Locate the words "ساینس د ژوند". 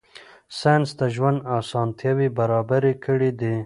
0.59-1.39